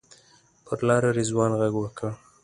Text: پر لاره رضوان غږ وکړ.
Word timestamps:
پر 0.65 0.79
لاره 0.87 1.09
رضوان 1.17 1.51
غږ 1.59 1.73
وکړ. 1.79 2.09